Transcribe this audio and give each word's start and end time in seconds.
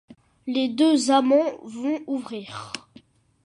Les 0.47 0.67
deux 0.67 1.11
amants 1.11 1.59
vont 1.63 2.01
ouvrir. 2.07 2.73